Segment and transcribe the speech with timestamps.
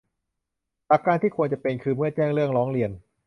[0.87, 2.91] หลักการที่ควรจะเป็นคือ เมื่อแจ้งเรื่องร้องเรียน